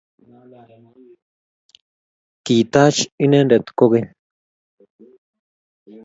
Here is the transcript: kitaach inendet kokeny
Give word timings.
kitaach 2.43 2.97
inendet 3.23 3.65
kokeny 3.77 4.07